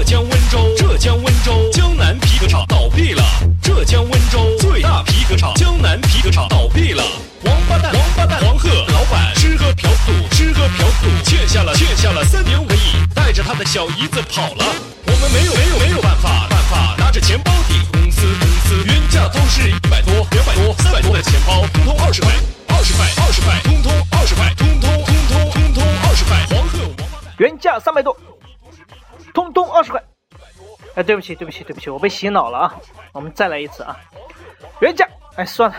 [0.00, 3.22] 浙江温州，浙江温州江南皮革厂倒闭了。
[3.60, 7.04] 浙江温州最大皮革厂江南皮革厂倒闭了。
[7.44, 12.80] 王八蛋，王八蛋，黄鹤老板吃喝嫖赌，吃喝嫖赌，欠下了欠下了三点五个亿，
[13.14, 14.64] 带着他的小姨子跑了。
[15.04, 22.32] 我们没有没有没有办法办法，拿着钱包抵公司公司原价都是一百多、两百多、三百多的钱包，通通二十块，
[22.68, 26.38] 二十块，二十块，通通二十块，通通通通通通二十块。
[26.48, 27.34] 黄鹤王八蛋。
[27.36, 28.16] 原价三百多，
[29.32, 30.02] 通通二十块。
[30.94, 32.76] 哎，对不起，对不起，对不起，我被洗脑了啊！
[33.12, 33.96] 我们再来一次啊！
[34.80, 35.76] 原价，哎，算了，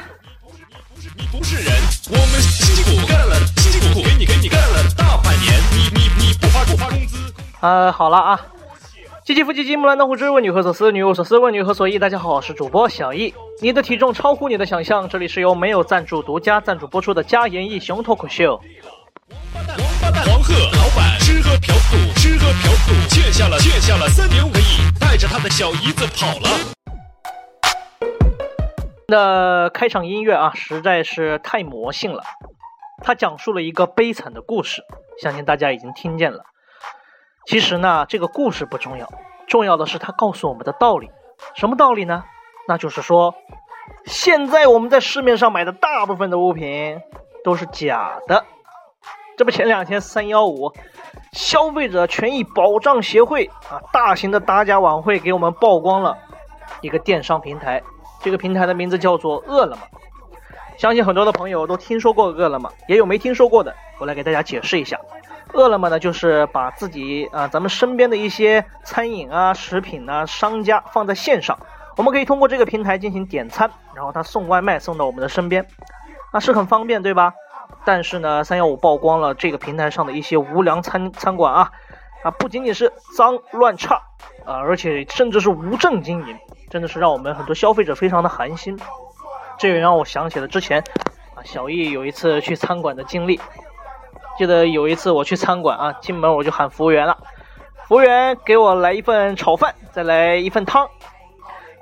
[1.18, 1.73] 你不是人，
[2.09, 7.18] 我们辛辛苦苦干了，辛辛苦苦给你给你干了大半年，你你你不发不发工资？
[7.59, 8.40] 呃，好了啊。
[9.26, 10.92] 唧唧复唧唧，木兰当户织，问女何所思？
[10.92, 12.00] 女无所思，问女何所忆？
[12.00, 13.34] 大家好，我是主播小易。
[13.62, 18.59] 你的体重超乎你的想象，这里是由没有赞助、独家赞助播出的加言义》雄脱口秀。
[19.54, 19.78] 王八蛋，
[20.25, 26.49] 黄鹤老板吃喝嫖赌，吃喝嫖赌，欠下了欠下了三点五个亿，带着他的小姨子跑了。
[29.08, 32.23] 那开场音乐啊，实在是太魔性了。
[33.03, 34.83] 它讲述了一个悲惨的故事，
[35.22, 36.44] 相信大家已经听见了。
[37.47, 39.11] 其实呢，这个故事不重要，
[39.47, 41.09] 重要的是它告诉我们的道理。
[41.56, 42.23] 什么道理呢？
[42.67, 43.33] 那就是说，
[44.06, 47.02] 现在我们在市面上买的大部分的物品
[47.44, 48.45] 都是假的。
[49.42, 50.72] 这不，前两天三幺五，
[51.31, 56.16] 消费者权益保障协会啊，大型的打假晚会给我们曝光了
[56.81, 57.81] 一个电商平台，
[58.22, 59.81] 这个平台的名字叫做饿了么。
[60.78, 64.95] 相信很多的朋友都听说过饿了么，也有没听说过的，我来给大家解释一下。
[65.53, 71.58] 饿了么呢，就是把自己啊，咱们身边的一些餐饮啊、食品啊、商家放在线上，
[71.97, 75.66] 我们可以通过这个平台进行点餐，然后他送外卖送到我们的身边，
[76.30, 77.34] 啊，是很方便，对吧？
[77.86, 81.72] 但是呢，三幺五曝光了这个平台上的一些无良餐餐馆啊，
[82.24, 83.96] 啊，不仅仅是脏乱差
[84.46, 86.38] 啊，而且甚至是无证经营，
[86.70, 88.80] 真的是让我们很多消费者非常的寒心。
[89.58, 90.84] 这也让我想起了之前
[91.36, 93.40] 啊，小易有一次去餐馆的经历。
[94.38, 97.18] 记得有一次我去餐馆啊，进门我就喊服务员了，
[97.88, 100.88] 服务员给我来一份炒饭，再来一份汤。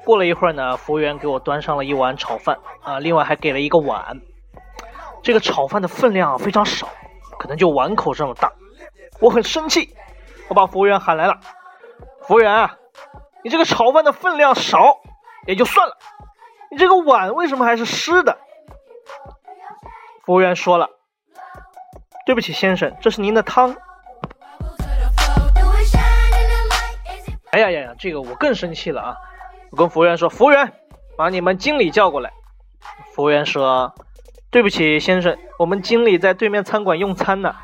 [0.05, 4.19] 过了一会儿呢，服务员给我端上了一碗炒饭啊，另外还给了一个碗。
[5.21, 6.87] 这个炒饭的分量非常少，
[7.37, 8.51] 可能就碗口这么大。
[9.19, 9.95] 我很生气，
[10.47, 11.39] 我把服务员喊来了。
[12.27, 12.75] 服务员啊，
[13.43, 14.97] 你这个炒饭的分量少
[15.45, 15.97] 也就算了，
[16.71, 18.37] 你这个碗为什么还是湿的？
[20.25, 20.89] 服务员说了。
[22.25, 23.75] 对不起，先生，这是您的汤。
[27.51, 29.15] 哎呀呀呀，这个我更生气了啊！
[29.71, 30.71] 我跟服务员说：“服务员，
[31.17, 32.31] 把你们经理叫过来。”
[33.15, 33.91] 服务员说
[34.51, 37.55] ：“对不起，先生，我们经理在对面餐馆用餐呢。”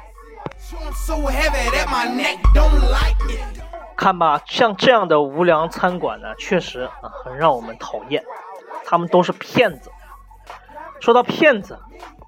[3.96, 6.92] 看吧，像这样的无良餐馆呢，确实啊，
[7.24, 8.24] 很让我们讨厌。
[8.86, 9.92] 他们都是骗子。
[11.00, 11.80] 说到骗子。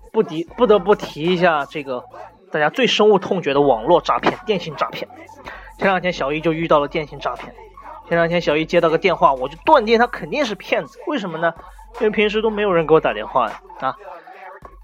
[0.10, 2.04] 不提不得不提一下这个
[2.52, 5.08] 大家最深恶痛绝的网络诈骗、电信诈骗。
[5.78, 7.54] 前两天小易就遇到了电信诈骗。
[8.10, 10.98] 前两天小易接到个电话，我就断定他肯定是骗子。
[11.06, 11.54] 为什么呢？
[12.00, 13.46] 因为平时都没有人给我打电话
[13.80, 13.96] 啊。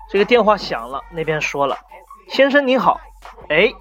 [0.10, 1.78] 这个电话响了，那边说了
[2.30, 3.00] ：“先生您好。”
[3.50, 3.72] 哎，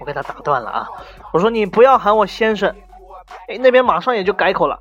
[0.00, 0.88] 我给他打断了啊。
[1.32, 2.74] 我说：“你不要喊我先生。”
[3.48, 4.78] 哎，那边马上也就改口了：“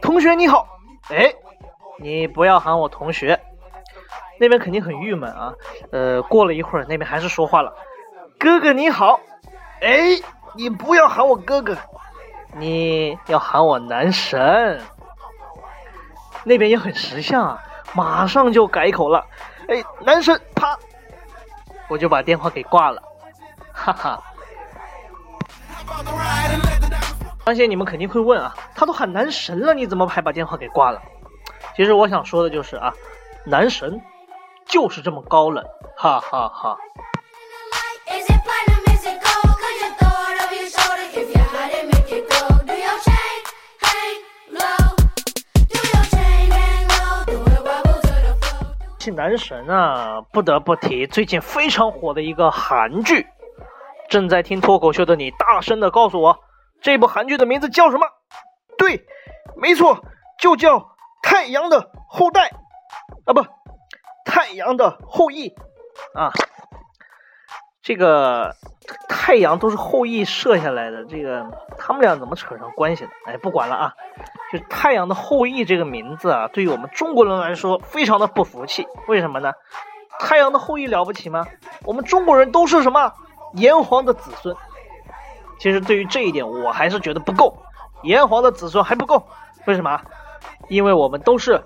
[0.00, 0.66] 同学你好。”
[1.10, 1.32] 哎，
[1.98, 3.40] 你不要喊我同学。
[4.38, 5.52] 那边肯定很郁闷啊，
[5.92, 7.74] 呃，过了一会儿，那边还是说话了，
[8.38, 9.20] 哥哥你好，
[9.82, 10.18] 哎，
[10.54, 11.76] 你不要喊我哥哥，
[12.56, 14.80] 你要喊我男神。
[16.44, 19.26] 那边也很识相啊，马上就改口了，
[19.70, 20.78] 哎，男神，啪，
[21.88, 23.02] 我就把电话给挂了，
[23.72, 24.22] 哈哈。
[27.46, 31.00] 相信你们肯定会问啊，他都喊男神了，你怎么还把电话给挂了？
[31.74, 32.92] 其实我想说的就是啊，
[33.46, 34.00] 男神。
[34.66, 35.64] 就是这么高冷，
[35.96, 36.76] 哈哈哈。
[49.00, 53.26] 气男神啊，不得不提最近非常火的一个韩剧。
[54.10, 56.38] 正在听脱口秀的你，大声的告诉我，
[56.82, 58.06] 这部韩剧的名字叫什么？
[58.76, 59.06] 对，
[59.56, 60.04] 没错，
[60.38, 60.78] 就叫
[61.22, 62.48] 《太阳的后代》
[63.24, 63.44] 啊，不。
[64.22, 65.48] 太阳的后裔
[66.14, 66.30] 啊，
[67.82, 68.54] 这个
[69.08, 71.46] 太阳都是后羿射下来的，这个
[71.78, 73.10] 他们俩怎么扯上关系的？
[73.26, 73.94] 哎，不管了啊，
[74.52, 78.86] 就太阳的后裔这个名字啊，对于我们中国人来说非常的不服气。
[79.08, 79.52] 为什么呢？
[80.18, 81.46] 太阳的后裔了不起吗？
[81.84, 83.12] 我们中国人都是什么
[83.54, 84.54] 炎黄的子孙？
[85.58, 87.56] 其实对于这一点，我还是觉得不够。
[88.02, 89.26] 炎黄的子孙还不够。
[89.66, 90.00] 为什么？
[90.68, 91.62] 因为我们都是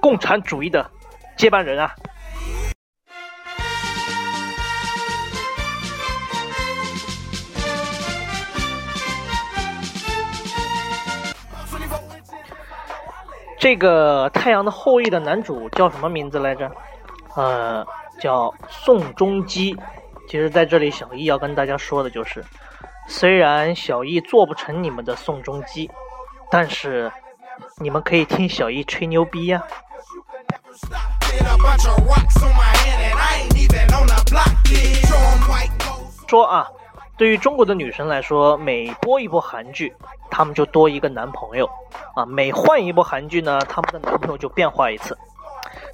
[0.00, 0.90] 共产主义的
[1.36, 1.94] 接班人啊！
[13.64, 16.70] 这个《太阳的后裔》的男主叫什么名字来着？
[17.34, 17.82] 呃，
[18.20, 19.74] 叫宋仲基。
[20.28, 22.44] 其实，在这里，小易要跟大家说的就是，
[23.08, 25.90] 虽然小易做不成你们的宋仲基，
[26.50, 27.10] 但是
[27.78, 29.62] 你们可以听小易吹牛逼呀。
[36.28, 36.68] 说啊，
[37.16, 39.94] 对于中国的女生来说，每播一部韩剧，
[40.30, 41.70] 她们就多一个男朋友
[42.14, 45.16] 啊；每换一部韩剧呢，她们的男朋友就变化一次。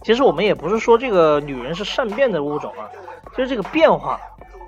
[0.02, 2.88] 其实我们也不是说这个女人是善变的物种啊，
[3.36, 4.18] 就是这个变化，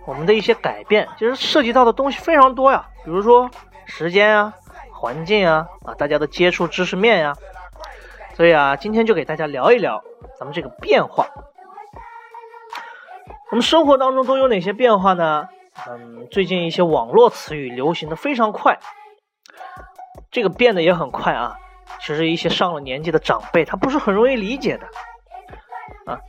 [0.05, 2.87] 我们的一些改变，其实涉及到的东西非常多呀。
[3.03, 3.51] 比如说
[3.87, 4.53] 时间啊、
[4.93, 7.35] 环境啊、啊大家的接触知识面呀。
[8.35, 10.03] 所以啊，今天就给大家聊一聊
[10.39, 11.27] 咱们这个变化。
[13.51, 15.49] 我们生活当中都有哪些变化呢？
[15.89, 18.79] 嗯，最近一些网络词语流行的非常快，
[20.31, 21.57] 这个变得也很快啊。
[21.99, 24.87] 其实一些上了年纪的长辈，他不是很容易理解的。
[26.13, 26.21] 啊，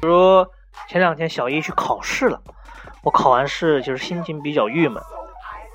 [0.00, 0.46] 比如
[0.88, 2.40] 前两天小一去考试了，
[3.02, 5.02] 我考完试就是心情比较郁闷，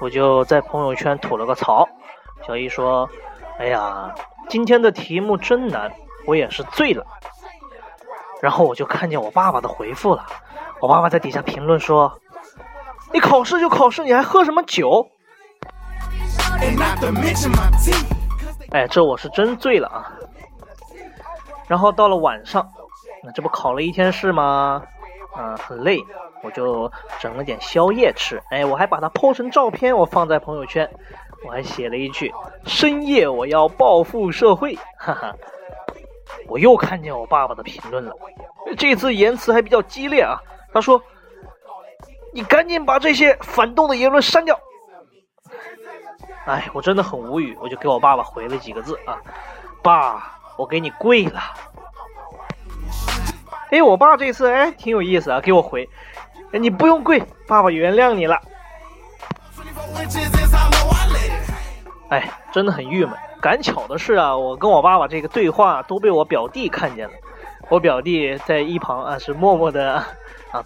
[0.01, 1.87] 我就在朋友圈吐了个槽。
[2.45, 3.09] 小一说
[3.59, 4.13] ：“哎呀，
[4.49, 5.91] 今天的题目真难，
[6.25, 7.05] 我也是醉了。”
[8.41, 10.25] 然后我就看见我爸爸的回复了，
[10.79, 12.19] 我爸爸在底下评论说
[13.13, 15.07] ：“你考试就考试，你还喝什么酒？”
[18.71, 20.11] 哎，这我是真醉了啊！
[21.67, 22.67] 然后到了晚上，
[23.23, 24.81] 那这不考了一天试吗？
[25.37, 25.99] 嗯，很累，
[26.43, 28.41] 我就整了点宵夜吃。
[28.49, 30.89] 哎，我还把它剖成照片，我放在朋友圈。
[31.45, 32.33] 我还写了一句
[32.65, 35.35] ：“深夜我要报复社会。”哈哈，
[36.47, 38.13] 我又看见我爸爸的评论了，
[38.77, 40.39] 这次言辞还比较激烈啊。
[40.73, 41.01] 他说
[42.33, 44.59] ：“你赶紧把这些反动的言论删掉。”
[46.45, 49.19] 哎，我真的很无语，我就给我爸爸回了几个字啊，
[49.81, 51.41] 爸，我给你跪了。
[53.69, 55.89] 哎，我爸这次哎挺有意思啊，给我回，
[56.51, 58.39] 你不用跪，爸爸原谅你了。
[62.09, 63.13] 哎，真的很郁闷。
[63.41, 67.13] 赶巧的是啊，我跟我爸爸这个对话都被我表弟看见了，
[67.69, 69.93] 我表弟在一旁啊是默默的
[70.51, 70.63] 啊，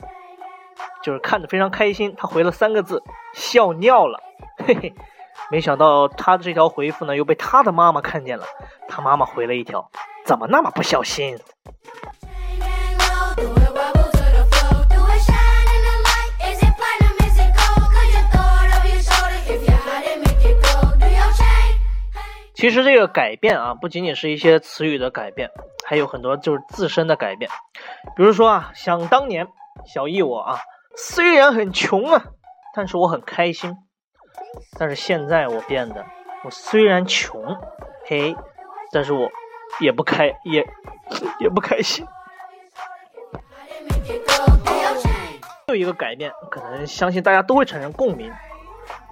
[1.03, 3.03] 就是看着非常开心，他回了三个字，
[3.33, 4.19] 笑尿了，
[4.65, 4.93] 嘿嘿。
[5.49, 8.45] 没想到他的这条回复呢，又被他的妈妈看见了。
[8.87, 9.89] 他妈妈回了一条
[10.23, 11.37] ：“怎么那么不小心？”
[22.61, 25.49] 其实这个改变啊，不仅仅是一些词语的改变，
[25.83, 27.49] 还有很多就是自身的改变。
[28.15, 29.47] 比如说啊，想当年
[29.91, 30.59] 小易我啊，
[30.95, 32.23] 虽然很穷啊，
[32.75, 33.75] 但是我很开心。
[34.77, 36.05] 但是现在我变得，
[36.43, 37.57] 我虽然穷，
[38.05, 38.35] 嘿，
[38.91, 39.31] 但是我
[39.79, 40.63] 也不开也
[41.39, 42.05] 也不开心。
[45.69, 48.31] 有一个改变，可能相信大家都会产生共鸣，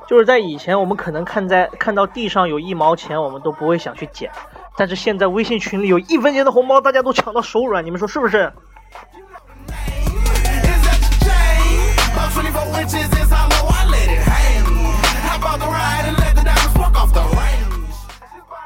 [0.09, 4.31] 就是在以前我们可能看在看到地上有一毛钱，我们都不会想去捡，
[4.75, 8.51] 但是现在微信群里有一分钱的红包，大家都抢到手软，你们说是不是？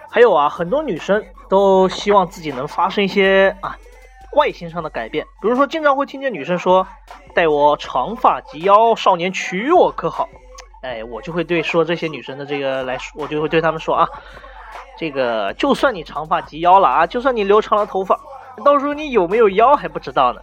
[0.10, 3.76] 还有啊，很多女生都希望自己能发生一些啊
[4.38, 6.88] 外形上的改变，比如说经常会听见女生说
[7.36, 10.30] ：“待我长发及腰，少年娶我可好？”
[10.84, 14.08] 哎，我就会对说这些女生的这个来说，我就会对她们说啊，
[14.98, 18.20] 这个就算你长发及腰了啊，就算你留长了头发，
[18.66, 20.42] 到时候你有没有腰还不知道呢。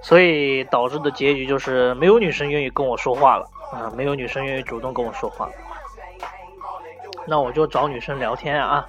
[0.00, 5.48] 所以导致的结局就是没有女生愿意跟我说话了啊，没有女生愿意主动跟我说话。
[7.26, 8.86] 那我就找女生聊天啊，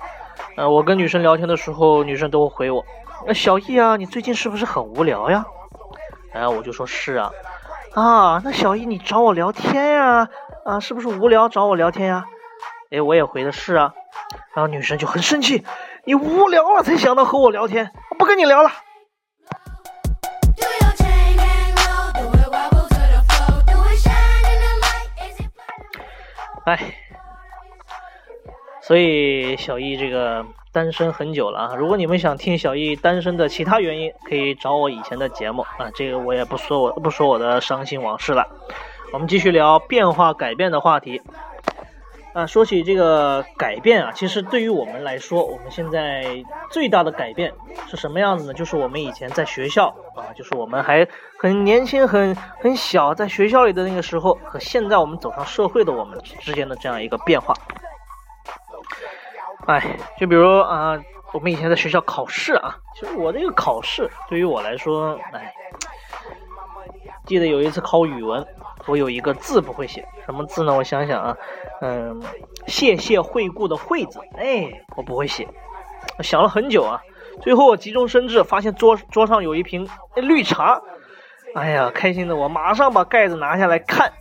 [0.55, 2.85] 呃，我跟女生聊天的时候，女生都会回我，
[3.25, 5.43] 那小易啊，你最近是不是很无聊呀？
[6.31, 7.31] 然后我就说是啊，
[7.93, 10.27] 啊，那小易你找我聊天呀，
[10.65, 12.25] 啊，是不是无聊找我聊天呀？
[12.89, 13.93] 哎，我也回的是啊，
[14.55, 15.63] 然后女生就很生气，
[16.03, 18.71] 你无聊了才想到和我聊天，不跟你聊了。
[26.65, 26.95] 哎。
[28.81, 31.75] 所以小易这个单身很久了啊。
[31.77, 35.89] 如果你们想听小易单身的其他原因，可以找我以前的节目啊。
[35.93, 38.45] 这个我也不说我不说我的伤心往事了。
[39.13, 41.21] 我们继续聊变化改变的话题。
[42.33, 47.53] 啊，说起这个改变啊，其实对于我们来说，我们现在最大的改变
[47.87, 48.53] 是什么样子呢？
[48.55, 57.53] 就是我们以前在学校啊，就是我们还很年轻、很很小，在学校里的那个时候，和现在我们走上社会的我们之间的这样一个变化。
[59.67, 60.97] 哎，就比如啊，
[61.31, 65.53] 我们以前在学校考试啊，其实我这个考试对于我来说，哎，
[67.25, 68.45] 记得有一次考语文。
[68.85, 70.73] 我有一个字不会写，什么字呢？
[70.73, 71.37] 我想想啊，
[71.79, 72.21] 嗯，
[72.67, 75.47] 谢谢惠顾的惠字，哎，我不会写，
[76.17, 77.01] 我想了很久啊，
[77.41, 80.81] 最后我急中生智，发现桌桌上有一瓶绿茶，
[81.55, 84.11] 哎呀，开心的我马上把盖子拿下来看，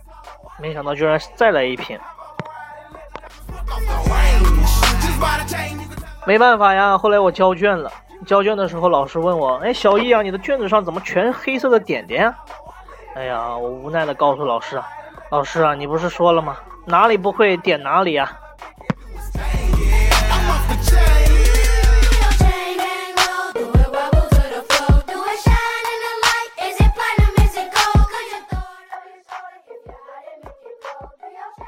[0.61, 1.99] 没想到居然再来一瓶，
[6.25, 7.91] 没办法呀，后来我交卷了，
[8.25, 12.35] 交卷的时候老师问我，哎，小易啊，你的卷子上怎么全黑色的点点啊？
[13.15, 14.87] 哎呀，我无奈的告诉老师啊，
[15.29, 16.55] 老师啊，你不是说了吗？
[16.85, 18.39] 哪里不会点哪里啊。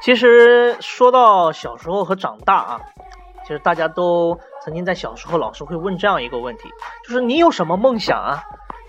[0.02, 2.80] 其实说到小时候和长大啊，
[3.46, 6.68] 其实大家都曾经在小时候，老师会问这样一个问题，
[7.04, 8.42] 就是你有什么梦想啊？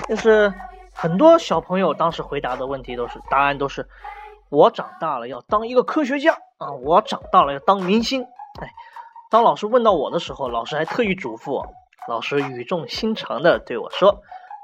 [0.10, 0.54] 就是。
[1.00, 3.88] 很多小朋友当时回答的问题都是，答案都是，
[4.50, 8.24] 我长大了要当一个科学家啊，我长大了要当明星。
[8.24, 8.72] 哎，
[9.30, 11.68] 当老师问到我的时候，老师还特意嘱咐我，
[12.08, 14.24] 老师语重心长的对我说：“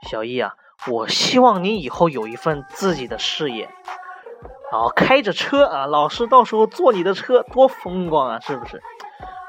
[0.09, 0.55] 小易啊，
[0.87, 3.69] 我希望你以后有一份自己的事业，
[4.71, 8.81] 然后开着车啊，老师到时候坐你的车多风光啊，是不是？”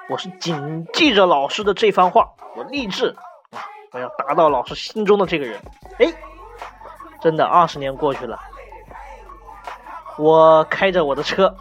[0.09, 3.15] 我是谨记着老师的这番话，我立志
[3.51, 3.59] 啊，
[3.93, 5.61] 我要达到老师心中的这个人。
[5.99, 6.13] 哎。
[7.23, 8.39] 真的，二十年过去了，
[10.19, 11.57] 我开着我的车，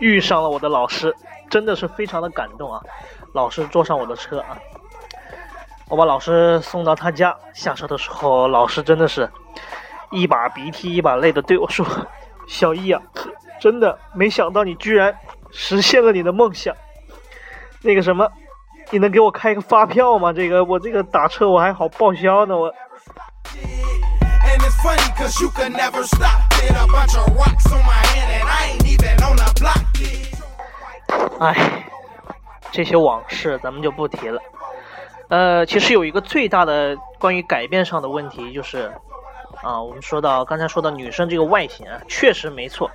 [0.00, 1.14] 遇上了我的老师，
[1.48, 2.82] 真的是非常的感动啊！
[3.32, 4.58] 老师坐上我的车啊，
[5.88, 9.30] 我把老师送到他家，下车的时候，老师真的是
[10.10, 11.86] 一把鼻涕一把泪的对我说
[12.48, 13.00] ：“小易啊，
[13.60, 15.16] 真的没想到你居然
[15.52, 16.74] 实现了你的梦想。
[17.86, 18.28] 那个什么，
[18.90, 20.32] 你能给我开个发票吗？
[20.32, 22.74] 这个我这个打车我还好报销呢，我。”
[31.38, 31.84] 哎，
[32.72, 34.40] 这些往事咱们就不提了。
[35.28, 38.90] 呃，其实有一个最大的关于改变上的问题，就是
[39.62, 42.90] 啊，我们说到刚才说到女生这个外形啊，确实没错。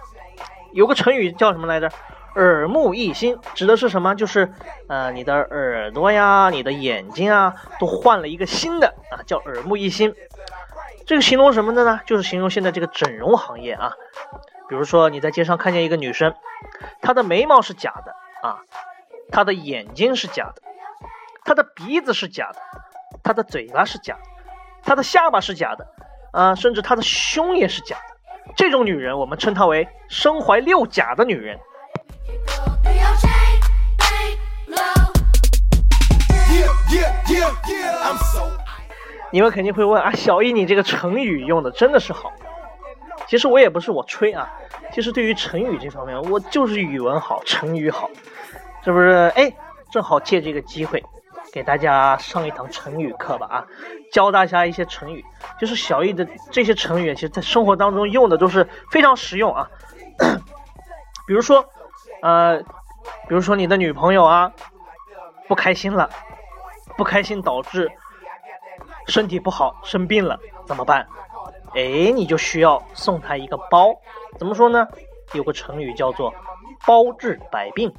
[0.73, 1.89] 有个成语叫什么来着？
[2.35, 4.15] 耳目一新，指的是什么？
[4.15, 4.51] 就是
[4.87, 10.13] 呃，你的耳朵呀，你的眼睛啊，都换了一个新的啊，叫耳目一新。
[11.05, 11.99] 这个形容什么的呢？
[12.05, 13.93] 就是形容现在这个整容行业啊。
[14.69, 16.33] 比如说你在街上看见一个女生，
[17.01, 18.61] 她的眉毛是假的啊，
[19.31, 20.61] 她的眼睛是假的，
[21.43, 22.59] 她的鼻子是假的，
[23.23, 24.21] 她的嘴巴是假的，
[24.83, 25.85] 她的下巴是假的
[26.31, 28.53] 啊，甚至她的胸也是假的。
[28.55, 31.59] 这种女人，我们称她为身怀六甲的女人。
[39.31, 42.31] 你们肯定会问啊，小易，你这个成语用的真的是好。
[43.27, 44.51] 其实我也不是我吹啊，
[44.91, 48.09] 其实对于成语这方面，我就是语文好，成语好，
[48.83, 49.31] 是不是？
[49.35, 49.53] 哎，
[49.89, 51.01] 正好借这个机会，
[51.53, 53.65] 给大家上一堂成语课吧啊，
[54.11, 55.23] 教大家一些成语。
[55.57, 59.69] 就是小易的这些成语，其实在生活当中用的都是非常实用啊。
[61.25, 61.63] 比如说，
[62.21, 64.51] 呃，比如说你的女朋友啊
[65.47, 66.09] 不开心了，
[67.01, 67.89] 不开心导致。
[69.07, 71.07] 身体不好，生病了怎么办？
[71.73, 73.91] 哎，你就需要送他一个包。
[74.37, 74.87] 怎么说呢？
[75.33, 76.31] 有个成语叫做
[76.85, 77.91] “包治百病”。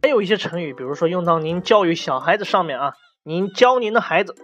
[0.00, 4.34] 还有一些成语，比如说用到您教育小孩子上面啊，您教您的孩子，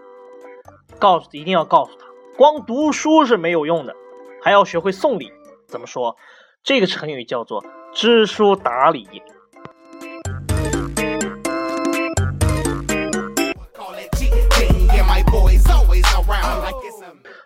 [0.98, 2.04] 告诉一定要告诉他，
[2.36, 3.96] 光读书是没有用的，
[4.42, 5.32] 还要学会送礼。
[5.66, 6.14] 怎么说？
[6.62, 7.64] 这个成语叫做
[7.94, 9.22] “知书达理”。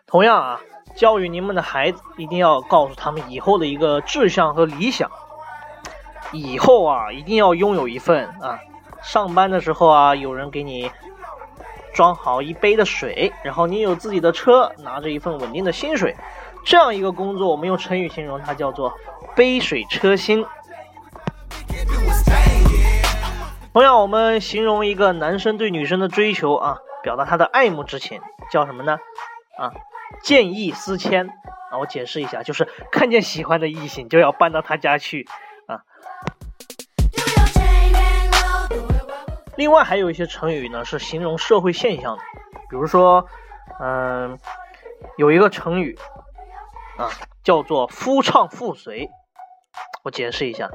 [0.06, 0.60] 同样啊，
[0.96, 5.10] 教育您们的孩子，一定要告诉他们以后的一个志向和理想。
[6.32, 8.58] 以后啊，一定要拥有一份啊，
[9.02, 10.90] 上班的时候啊，有人给你
[11.92, 16.14] 装好一杯的水，然后你有自己的车，拿着一份稳定的薪水，
[16.64, 18.92] 这样一个工作，我们用成语形容它叫做
[19.36, 20.44] 杯水车薪。
[23.72, 28.98] 同样，我们形容一个男生对女生的追求啊，表达他的爱慕之情，叫什么呢？
[29.58, 29.72] 啊，
[30.22, 31.28] 见异思迁
[31.70, 31.78] 啊。
[31.78, 35.26] 我解释一下，就是看见喜欢的异性就要搬到他家去
[35.66, 35.82] 啊。
[39.56, 42.22] 另外还有一些成语呢，是形容社会现象的，
[42.70, 43.26] 比如说，
[43.80, 44.38] 嗯，
[45.16, 45.98] 有一个成语
[46.98, 47.10] 啊，
[47.42, 49.10] 叫做夫唱妇随。
[50.02, 50.68] 我解释一下，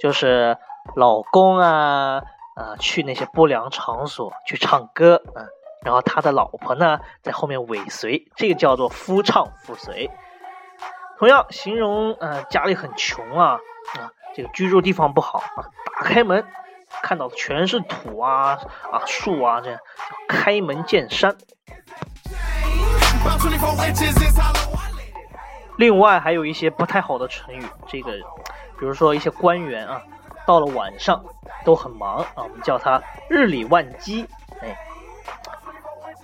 [0.00, 0.56] 就是
[0.94, 2.22] 老公啊
[2.54, 5.44] 啊去那些不良场所去唱歌啊，
[5.84, 10.10] 然后他的老婆呢在后面尾随，这个叫做夫唱妇随。
[11.18, 13.58] 同样形容呃家里很穷啊
[13.98, 16.44] 啊，这个居住地方不好啊，打开门。
[17.02, 18.58] 看到全是土啊
[18.90, 19.78] 啊树啊，这样
[20.28, 21.36] 开门见山。
[25.76, 28.12] 另外还有一些不太好的成语，这个
[28.78, 30.02] 比如说一些官员啊，
[30.46, 31.22] 到了晚上
[31.64, 34.26] 都很忙啊，我们叫他日理万机。
[34.62, 34.76] 哎，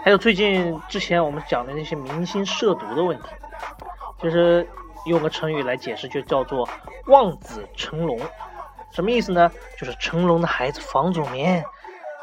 [0.03, 3.29] 还有最近之前我们讲的那些明星涉毒的问题，
[4.19, 4.67] 就是
[5.07, 6.69] 用个成语来解释，就叫做
[7.07, 8.19] 望子成龙。
[8.91, 9.51] 什么意思呢？
[9.79, 11.63] 就是成龙的孩子房祖名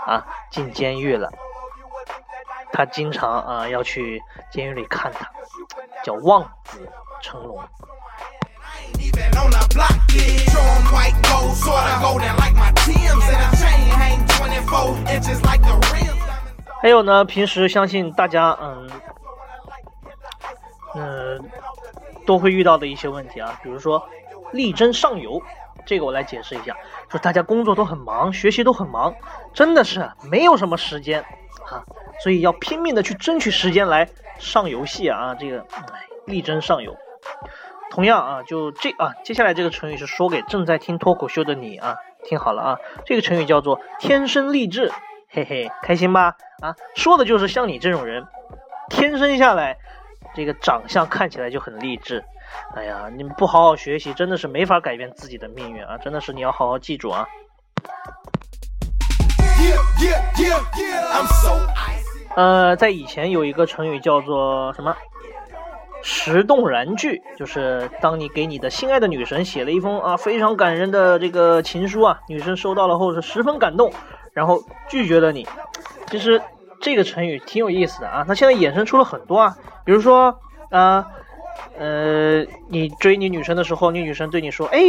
[0.06, 1.32] 啊进监狱了，
[2.72, 4.22] 他经常啊要去
[4.52, 5.30] 监狱里看他，
[6.04, 6.88] 叫望子
[7.22, 7.62] 成龙。
[16.82, 18.90] 还有呢，平时相信大家嗯
[20.96, 21.50] 嗯
[22.26, 24.08] 都会遇到的一些问题啊，比如说
[24.52, 25.42] 力争上游。
[25.86, 26.76] 这个我来解释一下，
[27.10, 29.16] 说大家工作都很忙，学习都很忙，
[29.54, 31.22] 真的是没有什么时间
[31.66, 31.82] 啊，
[32.24, 35.66] 所以要拼命的去争取时间来上游戏啊，这个
[36.26, 36.96] 力争上游。
[37.92, 44.92] 同样啊，就这啊，接下来这个成语是说给正在听脱口秀的你啊，听好了啊，这个成语叫做天生丽质，
[45.30, 46.36] 嘿嘿，开心吧？
[46.62, 48.28] 啊，说的就是像你这种人，
[48.90, 49.78] 天生下来
[50.36, 52.24] 这个长相看起来就很励志。
[52.76, 55.98] 哎呀，你们不好好学习，真的是没法改变自己的命运啊！
[55.98, 57.28] 真的是你要好好记住啊。
[62.40, 64.96] 呃，在以前有一个成语叫做什么
[66.02, 73.92] “石动燃句”，就是当你给你的心爱的女神写了一封啊非常感人的这个情书啊，女生收到了后是十分感动，
[74.32, 75.46] 然后拒绝了你。
[76.08, 76.42] 其实
[76.80, 80.40] 这个成语挺有意思的啊，它现在衍生出了很多啊，比如说
[80.72, 81.06] 啊。
[81.78, 84.80] 呃，你追你女生的时候，你女生对你说：“哎，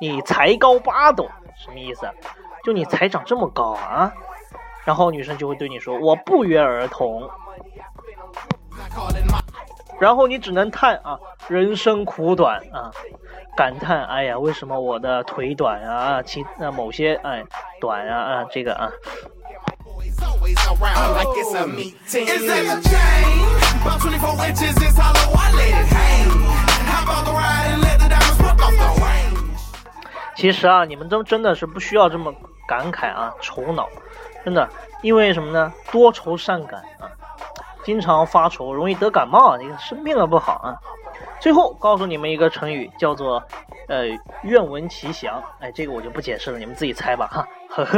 [0.00, 2.08] 你才高八斗，什么意思？
[2.62, 4.12] 就你才长这么高啊？”
[4.84, 7.28] 然后女生就会对你说：“我不约而同。”
[10.00, 11.18] 然后你只能叹啊，
[11.48, 12.90] 人生苦短啊，
[13.56, 16.22] 感叹：“哎呀，为什么我的腿短啊？
[16.22, 17.42] 其那某些哎
[17.80, 18.90] 短啊啊，这个啊。”
[30.36, 32.32] 其实啊，你们都真的是不需要这么
[32.68, 33.88] 感慨啊，愁恼，
[34.44, 34.68] 真的，
[35.02, 35.72] 因为什么呢？
[35.90, 37.08] 多愁善感啊，
[37.82, 40.76] 经常发愁，容易得感冒，你生病了不好啊。
[41.40, 43.42] 最后告诉你们一个成语，叫做
[43.88, 44.04] 呃
[44.42, 45.42] 愿闻其详。
[45.60, 47.48] 哎，这个我就不解释了，你们自己猜吧哈。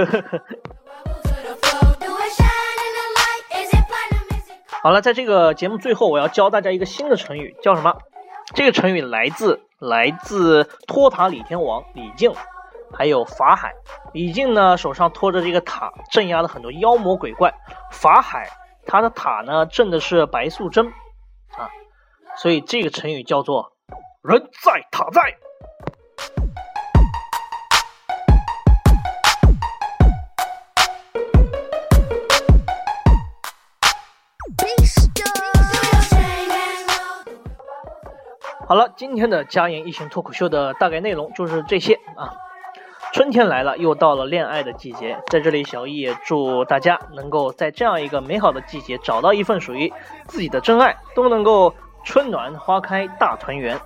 [4.83, 7.97] 好了，在这个节目最后，我要教大家一个新的成语，叫什么？
[8.55, 12.33] 这个成语来自来自托塔李天王李靖，
[12.93, 13.73] 还有法海。
[14.13, 17.53] 李靖呢手上托着这个塔，镇压了很多妖魔鬼怪。
[17.91, 18.49] 法海
[18.87, 20.87] 他的塔呢镇的是白素贞
[21.57, 21.69] 啊，
[22.37, 23.73] 所以这个成语叫做
[24.23, 25.37] 人在塔在。
[38.69, 42.35] 好了，今天的家言一行脱口秀的大概内容就是这些啊。
[43.17, 49.91] 春天来了，又到了恋爱的季节，在这里小易也祝大家能够在这样一个美好的季节找到一份属于
[50.27, 51.75] 自己的真爱，都能够
[52.05, 53.81] 春暖花开大团圆。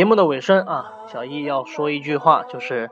[0.00, 2.90] 节目的尾声啊，小易要说一句话，就是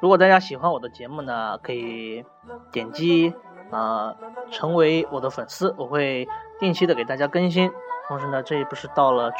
[0.00, 2.24] 如果大家喜欢我的节目呢，可以
[2.72, 3.32] 点击
[3.70, 4.16] 啊
[4.50, 6.26] 成为我的粉丝，我会
[6.58, 7.70] 定期的给大家更新。
[8.08, 9.30] 同时呢，这不是到了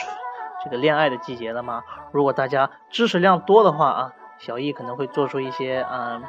[0.63, 1.83] 这个恋爱的季节了吗？
[2.13, 6.23] 如果大家支持量多的话啊，小易可能会做出一些嗯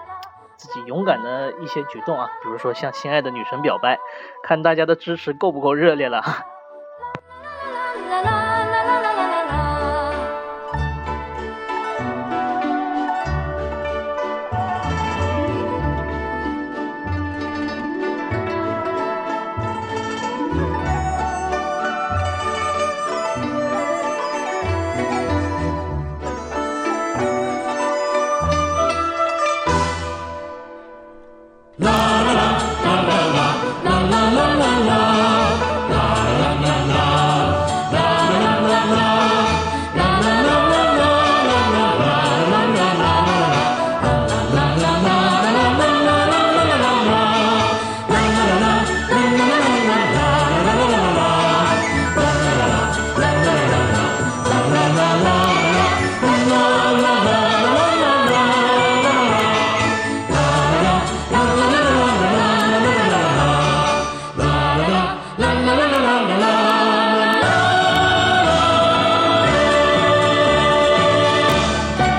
[0.57, 3.99] 自己勇敢的一些举动啊，比如说向心爱的女神表白，
[4.41, 6.23] 看大家的支持够不够热烈了。